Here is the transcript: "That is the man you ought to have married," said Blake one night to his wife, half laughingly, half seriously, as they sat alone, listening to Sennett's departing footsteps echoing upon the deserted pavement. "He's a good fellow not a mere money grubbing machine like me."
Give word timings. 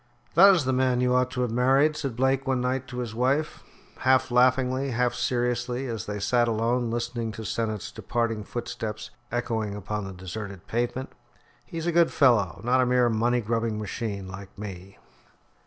"That 0.33 0.51
is 0.55 0.65
the 0.65 0.73
man 0.73 0.99
you 0.99 1.13
ought 1.13 1.29
to 1.29 1.41
have 1.41 1.51
married," 1.51 1.95
said 1.95 2.15
Blake 2.15 2.47
one 2.47 2.59
night 2.59 2.87
to 2.87 2.97
his 2.97 3.13
wife, 3.13 3.61
half 3.97 4.31
laughingly, 4.31 4.89
half 4.89 5.13
seriously, 5.13 5.85
as 5.85 6.07
they 6.07 6.19
sat 6.19 6.47
alone, 6.47 6.89
listening 6.89 7.31
to 7.33 7.45
Sennett's 7.45 7.91
departing 7.91 8.43
footsteps 8.43 9.11
echoing 9.31 9.75
upon 9.75 10.05
the 10.05 10.11
deserted 10.13 10.65
pavement. 10.65 11.11
"He's 11.65 11.85
a 11.85 11.91
good 11.91 12.11
fellow 12.11 12.61
not 12.63 12.81
a 12.81 12.85
mere 12.87 13.09
money 13.09 13.41
grubbing 13.41 13.77
machine 13.77 14.27
like 14.27 14.57
me." 14.57 14.97